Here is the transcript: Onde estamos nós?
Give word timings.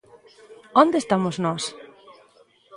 Onde 0.81 0.97
estamos 0.99 1.35
nós? 1.45 1.63